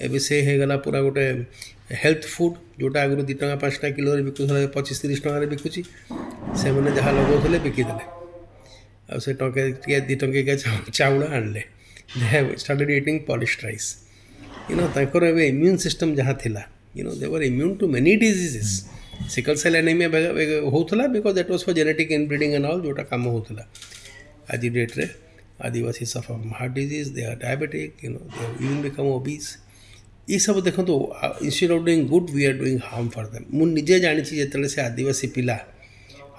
[0.06, 1.24] ଏବେ ସେ ହେଇଗଲା ପୁରା ଗୋଟେ
[2.02, 5.82] ହେଲ୍ଥ ଫୁଡ଼୍ ଯେଉଁଟା ଆଗରୁ ଦୁଇ ଟଙ୍କା ପାଞ୍ଚ ଟଙ୍କା କିଲୋରେ ବିକୁଥିଲା ପଚିଶ ତିରିଶ ଟଙ୍କାରେ ବିକୁଛି
[6.62, 8.06] ସେମାନେ ଯାହା ଲଗାଉଥିଲେ ବିକିଦେଲେ
[9.12, 10.56] ଆଉ ସେ ଟଙ୍କାକିଆ ଦୁଇ ଟଙ୍କିଆ
[10.98, 11.64] ଚାଉଳ ଆଣିଲେ
[12.20, 13.90] they have started eating polished rice
[14.70, 16.64] you know ତାଙ୍କର ଏବେ ଇମ୍ୟୁନ୍ ସିଷ୍ଟମ୍ ଯାହା ଥିଲା
[16.98, 18.74] you know they were immune to many diseases
[19.34, 20.08] sickle cell anaemia
[20.74, 23.64] ହେଉଥିଲା because that was for genetic inbreeding and all ଯେଉଁଟା କାମ ହେଉଥିଲା
[24.48, 25.12] Ajib Detre.
[25.60, 29.58] Adivasi suffer from heart disease, they are diabetic, you know, they have even become obese.
[30.36, 30.94] ଏସବୁ ଦେଖନ୍ତୁ
[31.48, 34.80] instead of doing good we are doing harm for them ମୁଁ ନିଜେ ଜାଣିଛି ଯେତେବେଳେ ସେ
[34.90, 35.56] ଆଦିବାସୀ ପିଲା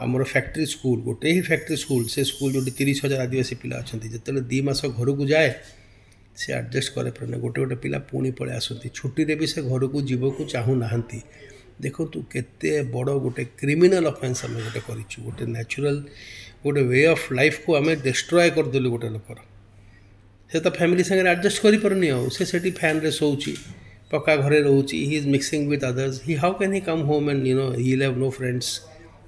[0.04, 4.06] ଆମର ଫ୍ୟାକ୍ଟ୍ରି ସ୍କୁଲ ଗୋଟେ ହିଁ ଫ୍ୟାକ୍ଟ୍ରି ସ୍କୁଲ ସେ ସ୍କୁଲ ଯେଉଁଠି ତିରିଶ ହଜାର ଆଦିବାସୀ ପିଲା ଅଛନ୍ତି
[4.14, 5.50] ଯେତେବେଳେ ଦୁଇ ମାସ ଘରକୁ ଯାଏ
[6.40, 10.40] ସେ ଆଡ଼ଜଷ୍ଟ କରେ ପାରେନି ଗୋଟେ ଗୋଟେ ପିଲା ପୁଣି ପଳେଇ ଆସନ୍ତି ଛୁଟିରେ ବି ସେ ଘରକୁ ଯିବାକୁ
[10.54, 11.18] ଚାହୁଁନାହାନ୍ତି
[11.82, 16.00] ଦେଖନ୍ତୁ କେତେ ବଡ଼ ଗୋଟେ କ୍ରିମିନାଲ୍ ଅଫେନ୍ସ ଆମେ ଗୋଟେ କରିଛୁ ଗୋଟେ ନ୍ୟାଚୁରାଲ୍
[16.64, 19.38] ଗୋଟେ ୱେ ଅଫ୍ ଲାଇଫ୍କୁ ଆମେ ଡେଷ୍ଟ୍ରୟ କରିଦେଲୁ ଗୋଟେ ଲୋକର
[20.52, 23.52] ସେ ତା ଫ୍ୟାମିଲି ସାଙ୍ଗରେ ଆଡ଼ଜଷ୍ଟ କରିପାରୁନି ଆଉ ସେ ସେଠି ଫ୍ୟାନ୍ରେ ଶୋଉଛି
[24.12, 27.38] ପକ୍କା ଘରେ ରହୁଛି he is mixing with others he how can he come home and
[27.46, 28.70] you know he have no friends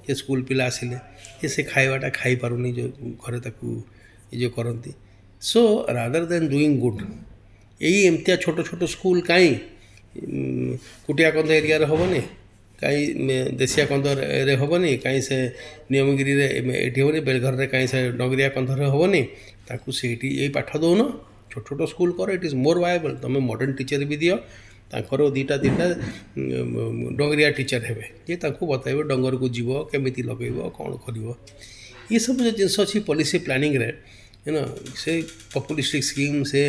[0.06, 0.98] ସେ ସ୍କୁଲ ପିଲା ଆସିଲେ
[1.40, 2.92] ସେ ସେ ଖାଇବାଟା ଖାଇପାରୁନି ଯେଉଁ
[3.24, 3.68] ଘରେ ତାକୁ
[4.34, 4.92] ଏ ଯେଉଁ କରନ୍ତି
[5.50, 5.62] so
[5.98, 6.98] rather than doing good
[7.88, 9.52] ଏଇ ଏମିତିଆ ଛୋଟ ଛୋଟ ସ୍କୁଲ କାହିଁ
[11.06, 12.20] କୁଟିଆ କନ୍ଦ ଏରିଆରେ ହେବନି
[12.84, 13.04] କାହିଁ
[13.60, 15.36] ଦେଶିଆ କନ୍ଦରେ ହେବନି କାହିଁ ସେ
[15.94, 16.46] ନିୟମଗିରିରେ
[16.86, 19.22] ଏଠି ହେବନି ବେଲଘରରେ କାହିଁ ସେ ଡଙ୍ଗରିଆ କନ୍ଧରେ ହେବନି
[19.70, 21.02] ତାକୁ ସେଇଠି ଏଇ ପାଠ ଦେଉନ
[21.52, 24.34] ଛୋଟ ଛୋଟ ସ୍କୁଲ କର ଇଟ୍ ଇଜ୍ ମୋର ଭାଏବଲ୍ ତୁମେ ମଡ଼ର୍ଣ୍ଣ ଟିଚର୍ ବି ଦିଅ
[24.94, 25.86] ତାଙ୍କର ଦୁଇଟା ତିନିଟା
[27.20, 31.26] ଡଙ୍ଗରିଆ ଟିଚର୍ ହେବେ ଯିଏ ତାଙ୍କୁ ବତାଇବ ଡଙ୍ଗରକୁ ଯିବ କେମିତି ଲଗେଇବ କ'ଣ କରିବ
[32.16, 33.90] ଏସବୁ ଯେଉଁ ଜିନିଷ ଅଛି ପଲିସି ପ୍ଲାନିଂରେ
[34.46, 34.56] ୟୁନ
[35.02, 35.12] ସେ
[35.68, 36.60] ପପୁଲିଷ୍ଟିକ୍ ସ୍କିମ୍ ସେ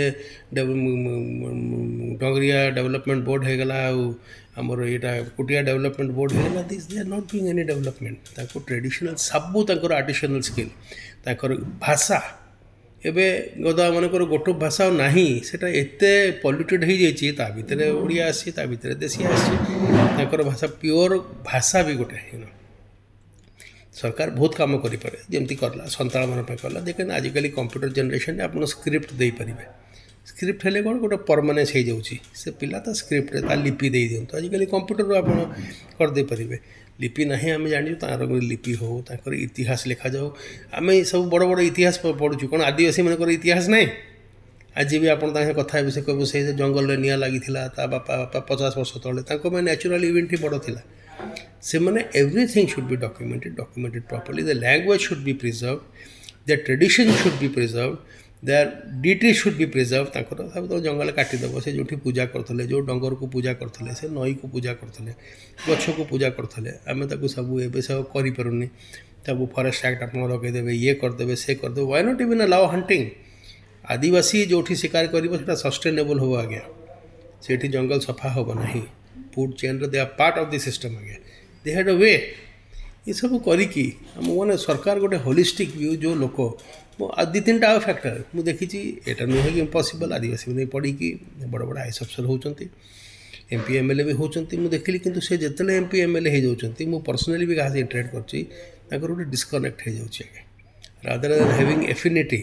[2.22, 4.03] ଡଙ୍ଗରିଆ ଡେଭଲପମେଣ୍ଟ ବୋର୍ଡ଼ ହେଇଗଲା ଆଉ
[4.62, 9.17] ଆମର ଏଇଟା କୋଟିଆ ଡେଭଲପମେଣ୍ଟ ବୋର୍ଡ଼ ହେଇଗଲା this they are not doing any development ତାଙ୍କ ଟ୍ରେଡ଼ିସନାଲ୍
[9.29, 10.71] ସବୁ ତାଙ୍କର ଆର୍ଟିସନାଲ୍ ସ୍କିଲ୍
[11.25, 11.50] ତାଙ୍କର
[11.85, 12.17] ଭାଷା
[13.09, 13.25] ଏବେ
[13.65, 16.12] ଗଦାମାନଙ୍କର ଗୋଟେ ଭାଷା ନାହିଁ ସେଇଟା ଏତେ
[16.43, 19.55] ପଲ୍ୟୁଟେଡ଼୍ ହେଇଯାଇଛି ତା ଭିତରେ ଓଡ଼ିଆ ଆସିଛି ତା ଭିତରେ ଦେଶୀ ଆସିଛି
[20.17, 21.12] ତାଙ୍କର ଭାଷା ପିଓର
[21.50, 22.43] ଭାଷା ବି ଗୋଟେ ହେଇନ
[24.00, 29.09] ସରକାର ବହୁତ କାମ କରିପାରେ ଯେମିତି କଲା ସନ୍ତାଳମାନଙ୍କ ପାଇଁ କଲା ଦେଖେନ ଆଜିକାଲି କମ୍ପ୍ୟୁଟର ଜେନେରେସନରେ ଆପଣ ସ୍କ୍ରିପ୍ଟ
[29.21, 29.65] ଦେଇପାରିବେ
[30.29, 35.13] ସ୍କ୍ରିପ୍ଟ ହେଲେ କ'ଣ ଗୋଟେ ପରମାନେନ୍ସ ହେଇଯାଉଛି ସେ ପିଲା ତା ସ୍କ୍ରିପ୍ଟରେ ତା ଲିପି ଦେଇଦିଅନ୍ତୁ ଆଜିକାଲି କମ୍ପ୍ୟୁଟରରୁ
[35.22, 35.38] ଆପଣ
[36.00, 36.58] କରିଦେଇପାରିବେ
[37.03, 40.27] ଲିପି ନାହିଁ ଆମେ ଜାଣିଛୁ ତାଙ୍କର ଗୋଟେ ଲିପି ହେଉ ତାଙ୍କର ଇତିହାସ ଲେଖାଯାଉ
[40.77, 43.88] ଆମେ ସବୁ ବଡ଼ ବଡ଼ ଇତିହାସ ପଢ଼ୁଛୁ କ'ଣ ଆଦିବାସୀମାନଙ୍କର ଇତିହାସ ନାହିଁ
[44.82, 48.39] ଆଜି ବି ଆପଣ ତାଙ୍କ କଥା ହେବେ ସେ କହିବୁ ସେ ଜଙ୍ଗଲରେ ନିଆଁ ଲାଗିଥିଲା ତା ବାପା ବାପା
[48.50, 50.82] ପଚାଶ ବର୍ଷ ତଳେ ତାଙ୍କ ପାଇଁ ନ୍ୟାଚୁରାଲ୍ ଇଭେଣ୍ଟ ହିଁ ବଡ଼ ଥିଲା
[51.70, 55.79] ସେମାନେ everything should be documented documented properly the language should be preserve
[56.48, 57.91] the tradition should be preserve
[58.48, 62.82] their deity should be preserved ତାଙ୍କର ସବୁ ତ ଜଙ୍ଗଲ କାଟିଦେବ ସେ ଯେଉଁଠି ପୂଜା କରୁଥିଲେ ଯେଉଁ
[62.90, 65.12] ଡଙ୍ଗରକୁ ପୂଜା କରୁଥିଲେ ସେ ନଈକୁ ପୂଜା କରୁଥିଲେ
[65.70, 68.68] ଗଛକୁ ପୂଜା କରୁଥିଲେ ଆମେ ତାକୁ ସବୁ ଏବେ ସବୁ କରିପାରୁନି
[69.25, 73.02] ତାକୁ ଫରେଷ୍ଟ ଆକ୍ଟ ଆପଣ ଲଗାଇଦେବେ ଇଏ କରିଦେବେ ସେ କରିଦେବେ why not even allow hunting
[73.94, 76.64] ଆଦିବାସୀ ଯେଉଁଠି ଶିକାର କରିବ ସେଇଟା ସଷ୍ଟେନେବୁଲ୍ ହେବ ଆଜ୍ଞା
[77.46, 78.84] ସେଇଠି ଜଙ୍ଗଲ ସଫା ହେବ ନାହିଁ
[79.34, 81.18] food ଚେନ୍ର they are part of the system ଆଜ୍ଞା
[81.64, 82.14] ଦେ ହ୍ୟାଡ଼ ୱେ
[83.13, 83.83] ଏସବୁ କରିକି
[84.19, 86.38] ଆମ ମାନେ ସରକାର ଗୋଟେ ହୋଲିଷ୍ଟିକ୍ ଭ୍ୟୁ ଯେଉଁ ଲୋକ
[87.00, 90.12] ମୁଁ ଦୁଇ ତିନିଟା ଆଉ ଫ୍ୟାକ୍ଟର ମୁଁ ଦେଖିଛି ଏଇଟା ନୁହେଁ କି ଇମ୍ପସିବଲ୍
[90.57, 91.07] ନେଇ ପଢ଼ିକି
[91.53, 92.65] ବଡ଼ ବଡ଼ ଆଇଏସ୍ ଅଫିସର ହେଉଛନ୍ତି
[93.53, 96.13] M P M L A ବି ହେଉଛନ୍ତି ମୁଁ ଦେଖିଲି କିନ୍ତୁ ସେ ଯେତେବେଳେ M P M
[96.19, 98.39] L A ହେଇଯାଉଛନ୍ତି ମୁଁ ପର୍ସନାଲି ବି କାହା ସହିତ ଇଣ୍ଟରାକ୍ଟ କରୁଛି
[98.89, 100.41] ତାଙ୍କର ଗୋଟେ ଡିସ୍କନେକ୍ଟ ହେଇଯାଉଛି ଆଜ୍ଞା
[101.07, 102.39] rather than having affinity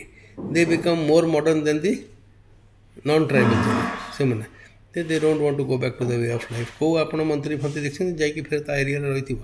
[0.55, 1.93] they become more modern then the
[3.09, 3.83] non tribal
[4.19, 4.47] ସେମାନେ
[4.93, 7.55] they they don't want to go back to the way of life କେଉଁ ଆପଣ ମନ୍ତ୍ରୀ
[7.63, 9.41] ଫନ୍ତ୍ରୀ ଦେଖିଛନ୍ତି ଯାଇକି ଫେର ତା ଏରିଆରେ ରହିଥିବ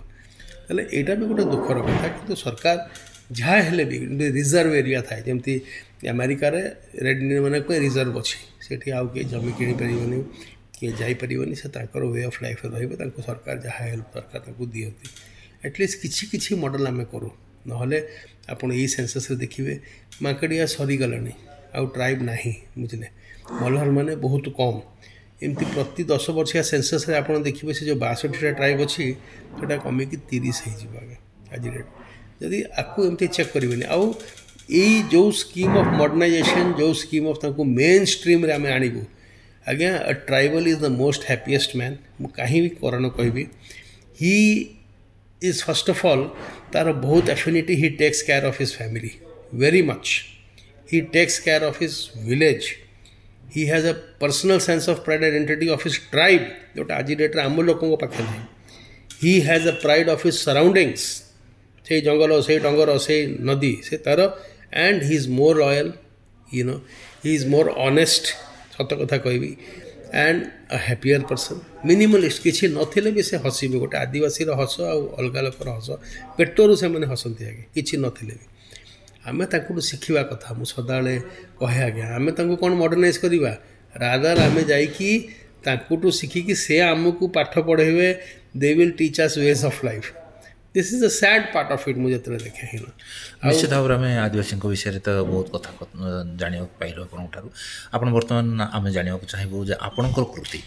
[0.68, 2.76] ହେଲେ ଏଇଟା ବି ଗୋଟେ ଦୁଃଖର କଥା କିନ୍ତୁ ସରକାର
[3.38, 3.96] ଯାହା ହେଲେ ବି
[4.38, 5.54] ରିଜର୍ଭ ଏରିଆ ଥାଏ ଯେମିତି
[6.12, 6.60] ଆମେରିକାରେ
[7.06, 10.18] ରେଡ୍ ମାନେ କୁହେ ରିଜର୍ଭ ଅଛି ସେଠି ଆଉ କିଏ ଜମି କିଣିପାରିବନି
[10.78, 15.06] କିଏ ଯାଇପାରିବନି ସେ ତାଙ୍କର ୱେ ଅଫ୍ ଲାଇଫ୍ ରହିବ ତାଙ୍କୁ ସରକାର ଯାହା ହେଲ୍ପ ଦରକାର ତାଙ୍କୁ ଦିଅନ୍ତି
[15.68, 17.30] ଆଟଲିଷ୍ଟ କିଛି କିଛି ମଡ଼େଲ୍ ଆମେ କରୁ
[17.70, 17.98] ନହେଲେ
[18.52, 19.72] ଆପଣ ଏଇ ସେନ୍ସସ୍ରେ ଦେଖିବେ
[20.24, 21.32] ମାଙ୍କଡ଼ିଆ ସରିଗଲାଣି
[21.76, 22.52] ଆଉ ଟ୍ରାଇବ୍ ନାହିଁ
[22.82, 23.08] ବୁଝିଲେ
[23.60, 24.76] ମଲ୍ହାର ମାନେ ବହୁତ କମ୍
[25.46, 29.04] ଏମିତି ପ୍ରତି ଦଶ ବର୍ଷିଆ ସେନ୍ସସ୍ରେ ଆପଣ ଦେଖିବେ ସେ ଯେଉଁ ବାଷଠିଟା ଟ୍ରାଇବ୍ ଅଛି
[29.58, 31.18] ସେଇଟା କମିକି ତିରିଶ ହେଇଯିବ ଆଜ୍ଞା
[31.54, 31.88] ଆଜି ଡେଟ୍
[32.42, 34.04] ଯଦି ଆକୁ ଏମିତି ଚେକ୍ କରିବେନି ଆଉ
[34.80, 39.02] ଏଇ ଯେଉଁ ସ୍କିମ୍ ଅଫ୍ ମଡ଼ର୍ଣ୍ଣାଇଜେସନ୍ ଯେଉଁ ସ୍କିମ୍ ଅଫ୍ ତାଙ୍କୁ ମେନ୍ ଷ୍ଟ୍ରିମ୍ରେ ଆମେ ଆଣିବୁ
[39.70, 39.92] ଆଜ୍ଞା
[40.28, 43.44] tribal is the most happiest man ମୁଁ କାହିଁ ବି କରଣ କହିବି
[44.20, 44.34] he
[45.50, 46.24] is first of all
[46.72, 49.12] ତା'ର ବହୁତ affinity he takes care of his family
[49.62, 50.08] very much
[50.90, 51.96] he takes care of his
[52.26, 52.64] village
[53.54, 57.36] he has a personal sense of pride identity of his tribe जो आज जी डेट
[57.44, 58.46] आम लोगों पाखे ना
[59.22, 61.04] he has a pride of his surroundings
[61.88, 63.16] से जंगल से डर से
[63.50, 64.20] नदी से तार
[64.74, 65.92] and he is more loyal
[66.54, 66.74] you know
[67.24, 68.26] he is more honest
[68.76, 69.46] सत कथा कह
[70.26, 74.90] and a happier person minimalist किसी नथिले भी से हसबे गोटे आदिवासी हस आ
[75.22, 75.90] अलग लोकर हस
[76.38, 78.36] पेटर से हसती आगे किसी नी
[79.28, 81.14] ଆମେ ତାଙ୍କଠୁ ଶିଖିବା କଥା ମୁଁ ସଦାବେଳେ
[81.62, 83.52] କହେ ଆଜ୍ଞା ଆମେ ତାଙ୍କୁ କ'ଣ ମଡ଼ର୍ଣ୍ଣାଇଜ୍ କରିବା
[84.04, 85.10] ରାଦାର ଆମେ ଯାଇକି
[85.66, 88.08] ତାଙ୍କଠୁ ଶିଖିକି ସେ ଆମକୁ ପାଠ ପଢ଼େଇବେ
[88.62, 90.08] they will teach us ways of life
[90.76, 92.90] this is a sad part of it ମୁଁ ଯେତେବେଳେ ଦେଖେ ହେଲା
[93.50, 95.86] ନିଶ୍ଚିତ ଭାବରେ ଆମେ ଆଦିବାସୀଙ୍କ ବିଷୟରେ ତ ବହୁତ କଥା
[96.40, 97.48] ଜାଣିବାକୁ ପାଇଲୁ ଆପଣଙ୍କଠାରୁ
[97.94, 100.60] ଆପଣ ବର୍ତ୍ତମାନ ଆମେ ଜାଣିବାକୁ ଚାହିଁବୁ ଯେ ଆପଣଙ୍କର କୃତି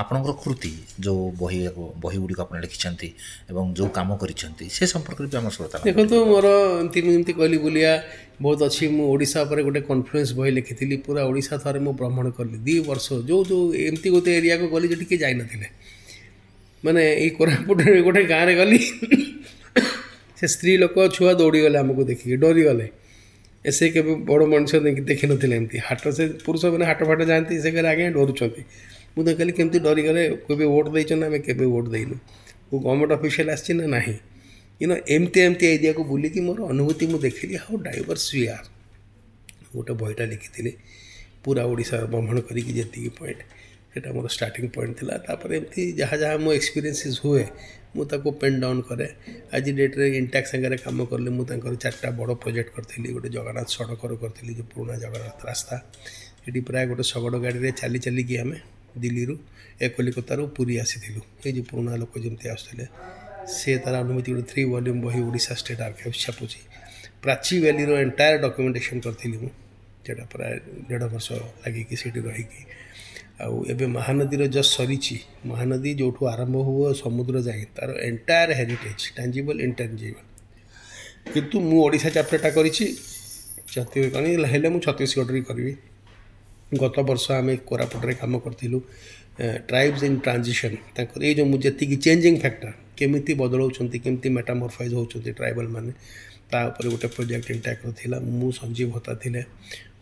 [0.00, 0.70] ଆପଣଙ୍କର କୃତି
[1.06, 1.58] ଯେଉଁ ବହି
[2.04, 3.08] ବହି ଗୁଡ଼ିକ ଆପଣ ଲେଖିଛନ୍ତି
[3.50, 6.46] ଏବଂ ଯେଉଁ କାମ କରିଛନ୍ତି ସେ ସମ୍ପର୍କରେ ବି ଆମ ଶ୍ରୋତା ଦେଖନ୍ତୁ ମୋର
[6.82, 7.92] ଏମିତି ମୁଁ ଯେମିତି କହିଲି ବୁଲିଆ
[8.46, 12.58] ବହୁତ ଅଛି ମୁଁ ଓଡ଼ିଶା ଉପରେ ଗୋଟେ କନଫରେନ୍ସ ବହି ଲେଖିଥିଲି ପୁରା ଓଡ଼ିଶା ଥରେ ମୁଁ ଭ୍ରମଣ କଲି
[12.66, 15.66] ଦୁଇ ବର୍ଷ ଯେଉଁ ଯେଉଁ ଏମିତି ଗୋଟେ ଏରିଆକୁ ଗଲି ଯେଉଁଠି କିଏ ଯାଇନଥିଲେ
[16.86, 18.78] ମାନେ ଏଇ କୋରାପୁଟରେ ଗୋଟେ ଗାଁରେ ଗଲି
[20.38, 22.86] ସେ ସ୍ତ୍ରୀ ଲୋକ ଛୁଆ ଦୌଡ଼ିଗଲେ ଆମକୁ ଦେଖିକି ଡରିଗଲେ
[23.78, 24.72] ସେ କେବେ ବଡ଼ ମଣିଷ
[25.10, 28.62] ଦେଖିନଥିଲେ ଏମିତି ହାଟ ସେ ପୁରୁଷମାନେ ହାଟ ଫାଟ ଯାଆନ୍ତି ସେ କହିଲେ ଆଜ୍ଞା ଡରୁଛନ୍ତି
[29.16, 32.16] ମୁଁ ତ କହିଲି କେମିତି ଡରିଗଲେ କେବେ ଭୋଟ୍ ଦେଇଛନ୍ତି ଆମେ କେବେ ଭୋଟ୍ ଦେଇନୁ
[32.70, 34.14] ମୁଁ ଗଭର୍ଣ୍ଣମେଣ୍ଟ ଅଫିସିଆଲ ଆସିଛି ନା ନାହିଁ
[34.84, 38.66] ଇନ ଏମିତି ଏମିତି ଏରିଆକୁ ବୁଲିକି ମୋର ଅନୁଭୂତି ମୁଁ ଦେଖିଲି ହାଉ ଡାଇଭର୍ସ ୱି ଆର୍
[39.74, 40.72] ଗୋଟେ ବହିଟା ଦେଖିଥିଲି
[41.44, 43.40] ପୁରା ଓଡ଼ିଶାର ଭ୍ରମଣ କରିକି ଯେତିକି ପଏଣ୍ଟ
[43.92, 47.44] ସେଇଟା ମୋର ଷ୍ଟାର୍ଟିଂ ପଏଣ୍ଟ ଥିଲା ତାପରେ ଏମିତି ଯାହା ଯାହା ମୋ ଏକ୍ସପିରିଏନ୍ସେସ୍ ହୁଏ
[47.94, 49.08] ମୁଁ ତାକୁ ପେନ୍ ଡାଉନ୍ କରେ
[49.56, 54.10] ଆଜି ଡେଟ୍ରେ ଇଣ୍ଟାକ୍ ସାଙ୍ଗରେ କାମ କଲେ ମୁଁ ତାଙ୍କର ଚାରିଟା ବଡ଼ ପ୍ରୋଜେକ୍ଟ କରିଥିଲି ଗୋଟେ ଜଗନ୍ନାଥ ସଡ଼କର
[54.22, 55.74] କରିଥିଲି ଯେଉଁ ପୁରୁଣା ଜଗନ୍ନାଥ ରାସ୍ତା
[56.44, 58.56] ସେଠି ପ୍ରାୟ ଗୋଟେ ଶଗଡ଼ ଗାଡ଼ିରେ ଚାଲି ଚାଲିକି ଆମେ
[59.02, 59.34] ଦିଲ୍ଲୀରୁ
[59.82, 62.84] ଏ କଲିକତାରୁ ପୁରୀ ଆସିଥିଲୁ ଏଇ ଯେଉଁ ପୁରୁଣା ଲୋକ ଯେମିତି ଆସୁଥିଲେ
[63.56, 66.58] ସେ ତାର ଅନୁମତି ଗୋଟେ ଥ୍ରୀ ଭଲ୍ୟୁମ୍ ବହି ଓଡ଼ିଶା ଷ୍ଟେଟ୍ ଆର୍କାଇଭ୍ସ ଛାପୁଛି
[67.24, 69.50] ପ୍ରାଚୀ ଭ୍ୟାଲିର ଏଣ୍ଟାୟାର ଡକ୍ୟୁମେଣ୍ଟେସନ୍ କରିଥିଲି ମୁଁ
[70.06, 70.54] ଯେଉଁଟା ପ୍ରାୟ
[70.88, 71.28] ଦେଢ଼ ବର୍ଷ
[71.62, 72.60] ଲାଗିକି ସେଇଠି ରହିକି
[73.44, 75.16] ଆଉ ଏବେ ମହାନଦୀର ଜଷ୍ଟ ସରିଛି
[75.50, 80.26] ମହାନଦୀ ଯେଉଁଠୁ ଆରମ୍ଭ ହୁଏ ସମୁଦ୍ର ଯାଏ ତା'ର ଏଣ୍ଟାୟାର ହେରିଟେଜ୍ ଟାଞ୍ଜିବଲ୍ ଇଣ୍ଟାଞ୍ଜିବଲ୍
[81.34, 82.86] କିନ୍ତୁ ମୁଁ ଓଡ଼ିଶା ଚାପ୍ଟରଟା କରିଛି
[83.74, 85.72] ଛତିଶଗଡ଼ ହେଲେ ମୁଁ ଛତିଶଗଡ଼ରେ କରିବି
[86.82, 88.78] ଗତ ବର୍ଷ ଆମେ କୋରାପୁଟରେ କାମ କରିଥିଲୁ
[89.70, 95.68] ଟ୍ରାଇବ୍ସ ଇନ୍ ଟ୍ରାଞ୍ଜିସନ୍ ତାଙ୍କର ଏଇ ଯେଉଁ ଯେତିକି ଚେଞ୍ଜିଂ ଫ୍ୟାକ୍ଟର କେମିତି ବଦଳାଉଛନ୍ତି କେମିତି ମେଟାମର୍ଫାଇଜ୍ ହେଉଛନ୍ତି ଟ୍ରାଇବାଲ୍
[95.76, 95.92] ମାନେ
[96.50, 99.40] ତା ଉପରେ ଗୋଟେ ପ୍ରୋଜେକ୍ଟ ଇଣ୍ଟାକ୍ଟର ଥିଲା ମୁଁ ସଞ୍ଜୀବ ହତା ଥିଲେ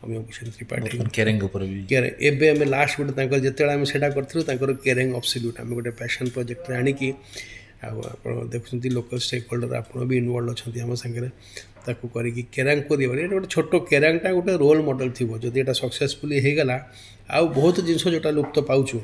[0.05, 4.40] ଅମୀୟ ଭୂଷଣ ତ୍ରିପାଠୀ କେରେଙ୍ଗ ଉପରେ କେରେଙ୍ଗ ଏବେ ଆମେ ଲାଷ୍ଟ ଗୋଟେ ତାଙ୍କର ଯେତେବେଳେ ଆମେ ସେଇଟା କରିଥିଲୁ
[4.48, 7.09] ତାଙ୍କର କେରେଙ୍ଗ ଅବସଲ୍ୟୁଟ୍ ଆମେ ଗୋଟେ ପ୍ୟାସନ୍ ପ୍ରୋଜେକ୍ଟରେ ଆଣିକି
[7.87, 11.29] ଆଉ ଆପଣ ଦେଖୁଛନ୍ତି ଲୋକାଲ୍ ଷ୍ଟେକ୍ ହୋଲ୍ଡର ଆପଣ ବି ଇନଭଲ୍ଭ ଅଛନ୍ତି ଆମ ସାଙ୍ଗରେ
[11.87, 16.37] ତାକୁ କରିକି କେରାଙ୍ଗ କରିବାରେ ଏଇଟା ଗୋଟେ ଛୋଟ କେରାଙ୍ଗଟା ଗୋଟେ ରୋଲ୍ ମଡ଼େଲ୍ ଥିବ ଯଦି ଏଇଟା ସକ୍ସେସଫୁଲି
[16.44, 16.77] ହେଇଗଲା
[17.37, 18.99] ଆଉ ବହୁତ ଜିନିଷ ଯେଉଁଟା ଲୁପ୍ତ ପାଉଛୁ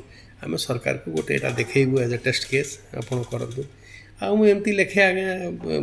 [0.45, 3.61] ଆମେ ସରକାରକୁ ଗୋଟେ ଏଇଟା ଦେଖେଇବୁ ଆଜ୍ ଏ ଟେଷ୍ଟ କେସ୍ ଆପଣ କରନ୍ତୁ
[4.25, 5.29] ଆଉ ମୁଁ ଏମିତି ଲେଖେ ଆଜ୍ଞା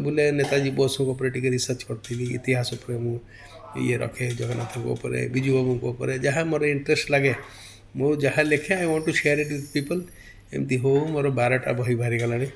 [0.06, 3.16] ବୋଲେ ନେତାଜୀ ବୋଷଙ୍କ ଉପରେ ଟିକେ ରିସର୍ଚ୍ଚ କରିଥିଲି ଇତିହାସ ଉପରେ ମୁଁ
[3.84, 7.34] ଇଏ ରଖେ ଜଗନ୍ନାଥଙ୍କ ଉପରେ ବିଜୁ ବାବୁଙ୍କ ଉପରେ ଯାହା ମୋର ଇଣ୍ଟରେଷ୍ଟ ଲାଗେ
[7.98, 10.00] ମୁଁ ଯାହା ଲେଖେ I want to share it with people
[10.54, 12.48] ଏମିତି ହଉ ମୋର ବାରଟା ବହି ବାହାରିଗଲାଣି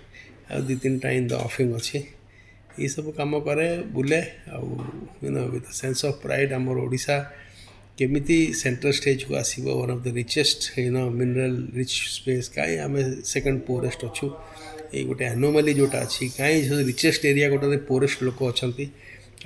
[0.53, 1.97] ଆଉ ଦୁଇ ତିନିଟା ଇନ୍ ଦ ଅଫିଂ ଅଛି
[2.81, 4.19] ଏଇସବୁ କାମ କରେ ବୁଲେ
[4.59, 4.67] ଆଉ
[5.23, 7.17] you know with sense of pride ଆମର ଓଡ଼ିଶା
[8.01, 13.01] କେମିତି ସେଣ୍ଟ୍ରାଲ୍ ଷ୍ଟେଜ୍କୁ ଆସିବ one of the richest you know mineral rich space କାହିଁ ଆମେ
[13.33, 14.27] ସେକେଣ୍ଡ ପୋରେଷ୍ଟ ଅଛୁ
[14.97, 16.59] ଏଇ ଗୋଟେ ଆନୋମାଲି ଯେଉଁଟା ଅଛି କାହିଁ
[16.93, 18.87] ରିଚେଷ୍ଟ ଏରିଆ ଗୋଟାରେ ପୋରେଷ୍ଟ ଲୋକ ଅଛନ୍ତି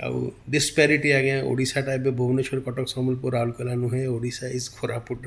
[0.05, 0.13] ଆଉ
[0.53, 5.21] ଡିସ୍ପ୍ୟାରିଟି ଆଜ୍ଞା ଓଡ଼ିଶାଟା ଏବେ ଭୁବନେଶ୍ୱର କଟକ ସମ୍ବଲପୁର ରାଉରକେଲା ନୁହେଁ Odisha is Koraput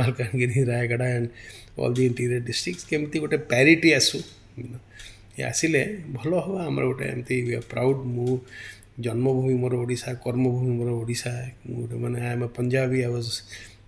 [0.00, 1.28] Malkangiri Rayagada and
[1.84, 4.18] all the interior district କେମିତି ଗୋଟେ ପ୍ୟାରିଟି ଆସୁ
[5.50, 5.80] ଆସିଲେ
[6.16, 7.36] ଭଲ ହେବ ଆମର ଗୋଟେ ଏମିତି
[7.70, 8.32] ପ୍ରାଉଡ଼ ମୁଁ
[9.04, 11.30] ଜନ୍ମଭୂମି ମୋର ଓଡ଼ିଶା କର୍ମଭୂମି ମୋର ଓଡ଼ିଶା
[11.66, 13.40] ମୁଁ ଗୋଟେ ମାନେ I am a Punjabi I was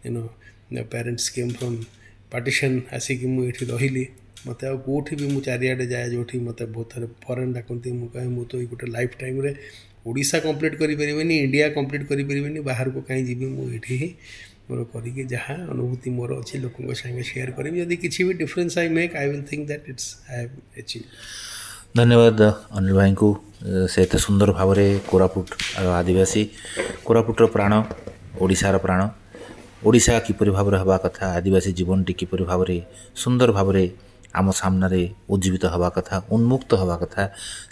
[0.07, 0.23] you know
[0.95, 1.79] parents came from
[2.33, 4.05] partition ଆସିକି ମୁଁ ଏଠି ରହିଲି
[4.49, 8.29] ମୋତେ ଆଉ କେଉଁଠି ବି ମୁଁ ଚାରିଆଡ଼େ ଯାଏ ଯେଉଁଠି ମୋତେ ବହୁତ ଥରେ ଫରେନ୍ ଡାକନ୍ତି ମୁଁ କହେ
[8.37, 9.51] ମୁଁ ତ ଏଇ ଗୋଟେ ଲାଇଫ୍ ଟାଇମ୍ରେ
[10.09, 14.11] ଓଡ଼ିଶା କମ୍ପ୍ଲିଟ୍ କରିପାରିବିନି ଇଣ୍ଡିଆ କମ୍ପ୍ଲିଟ୍ କରିପାରିବିନି ବାହାରକୁ କାହିଁ ଯିବି ମୁଁ ଏଠି ହିଁ
[14.69, 18.89] ମୋର କରିକି ଯାହା ଅନୁଭୂତି ମୋର ଅଛି ଲୋକଙ୍କ ସାଙ୍ଗେ ସେୟାର କରିବି ଯଦି କିଛି ବି difference I
[18.97, 21.05] make I will think that it's I have achieve
[21.99, 22.41] ଧନ୍ୟବାଦ
[22.79, 23.29] ଅନିଲ ଭାଇଙ୍କୁ
[23.93, 25.47] ସେ ଏତେ ସୁନ୍ଦର ଭାବରେ କୋରାପୁଟ
[26.01, 26.43] ଆଦିବାସୀ
[27.07, 27.73] କୋରାପୁଟର ପ୍ରାଣ
[28.43, 29.01] ଓଡ଼ିଶାର ପ୍ରାଣ
[29.87, 32.77] ଓଡ଼ିଶା କିପରି ଭାବରେ ହେବା କଥା ଆଦିବାସୀ ଜୀବନଟି କିପରି ଭାବରେ
[33.23, 33.85] ସୁନ୍ଦର ଭାବରେ
[34.41, 35.01] ଆମ ସାମ୍ନାରେ
[35.35, 37.23] ଉଜ୍ଜୀବିତ ହେବା କଥା ଉନ୍ମୁକ୍ତ ହେବା କଥା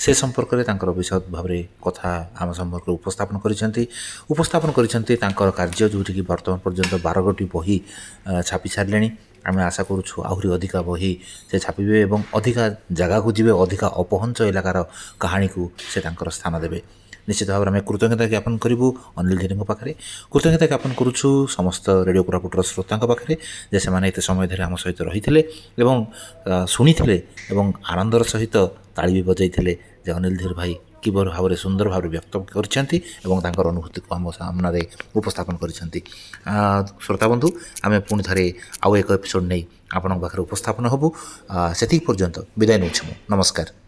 [0.05, 2.09] ସେ ସମ୍ପର୍କରେ ତାଙ୍କର ବିଶଦ ଭାବରେ କଥା
[2.43, 3.83] ଆମ ସମ୍ପର୍କରେ ଉପସ୍ଥାପନ କରିଛନ୍ତି
[4.35, 7.77] ଉପସ୍ଥାପନ କରିଛନ୍ତି ତାଙ୍କର କାର୍ଯ୍ୟ ଯେଉଁଠିକି ବର୍ତ୍ତମାନ ପର୍ଯ୍ୟନ୍ତ ବାରଗୋଟି ବହି
[8.49, 9.09] ଛାପି ସାରିଲେଣି
[9.49, 11.13] ଆମେ ଆଶା କରୁଛୁ ଆହୁରି ଅଧିକା ବହି
[11.51, 12.65] ସେ ଛାପିବେ ଏବଂ ଅଧିକା
[13.01, 14.77] ଜାଗାକୁ ଯିବେ ଅଧିକା ଅପହଞ୍ଚ ଇଲାକାର
[15.25, 16.79] କାହାଣୀକୁ ସେ ତାଙ୍କର ସ୍ଥାନ ଦେବେ
[17.29, 18.87] ନିଶ୍ଚିତ ଭାବରେ ଆମେ କୃତଜ୍ଞତା ଜ୍ଞାପନ କରିବୁ
[19.21, 19.93] ଅନିଲ ଧୀରେଙ୍କ ପାଖରେ
[20.35, 23.35] କୃତଜ୍ଞତା ଜ୍ଞାପନ କରୁଛୁ ସମସ୍ତ ରେଡ଼ିଓ କୋରାପୁଟର ଶ୍ରୋତାଙ୍କ ପାଖରେ
[23.73, 25.41] ଯେ ସେମାନେ ଏତେ ସମୟ ଧରି ଆମ ସହିତ ରହିଥିଲେ
[25.83, 25.97] ଏବଂ
[26.75, 27.17] ଶୁଣିଥିଲେ
[27.53, 28.55] ଏବଂ ଆନନ୍ଦର ସହିତ
[28.97, 29.73] ତାଳି ବି ବଜାଇଥିଲେ
[30.07, 30.73] ଯେ ଅନିଲ ଧୀର ଭାଇ
[31.05, 34.83] କିଭଳି ଭାବରେ ସୁନ୍ଦର ଭାବରେ ବ୍ୟକ୍ତ କରିଛନ୍ତି ଏବଂ ତାଙ୍କର ଅନୁଭୂତିକୁ ଆମ ସାମ୍ନାରେ
[35.19, 36.01] ଉପସ୍ଥାପନ କରିଛନ୍ତି
[37.05, 37.49] ଶ୍ରୋତାବନ୍ଧୁ
[37.87, 38.45] ଆମେ ପୁଣି ଥରେ
[38.85, 39.63] ଆଉ ଏକ ଏପିସୋଡ଼ ନେଇ
[39.97, 41.07] ଆପଣଙ୍କ ପାଖରେ ଉପସ୍ଥାପନ ହେବୁ
[41.79, 43.84] ସେତିକି ପର୍ଯ୍ୟନ୍ତ ବିଦାୟ ନେଉଛି ମୁଁ ନମସ୍କାର